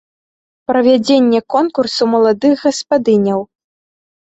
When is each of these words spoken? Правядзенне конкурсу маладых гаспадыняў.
Правядзенне 0.71 1.41
конкурсу 1.57 2.03
маладых 2.15 2.53
гаспадыняў. 2.65 3.39